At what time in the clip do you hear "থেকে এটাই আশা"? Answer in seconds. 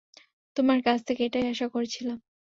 1.07-1.67